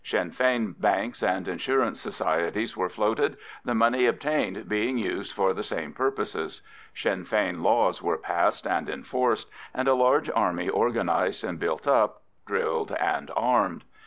[0.03, 5.61] Sinn Fein banks and insurance societies were floated, the money obtained being used for the
[5.61, 6.63] same purposes.
[6.95, 12.23] Sinn Fein laws were passed and enforced, and a large army organised and built up,
[12.47, 13.83] drilled and armed.